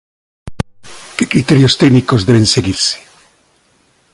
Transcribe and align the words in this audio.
Que 1.15 1.25
criterios 1.31 1.77
técnicos 1.81 2.25
deben 2.27 2.47
seguirse? 2.55 2.97